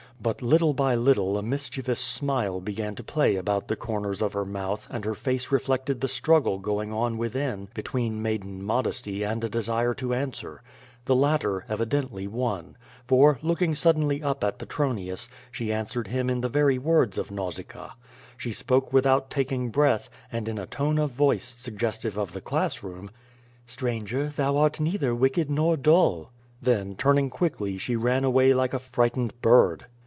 [0.23, 4.45] But little by little a mischievous smile began to play about the comers of her
[4.45, 9.49] mouth and her face reflected the struggle going on within between maiden modesty and a
[9.49, 10.61] desire to answer.
[11.05, 11.17] The i.
[11.17, 11.21] 28 0^0 vktyi^.
[11.21, 12.77] \ latter evidently won,
[13.07, 17.95] for, looking suddenly up at Petronius, she answered him in the very words of Nausicaa.
[18.37, 22.83] She spoke without taking breath, and in a tone of voice suggestive of the class
[22.83, 23.09] room:
[23.65, 26.31] "Stranger, thou art neither wicked nor dull."
[26.61, 29.87] Then turning quickly she ran away like a frightened bird.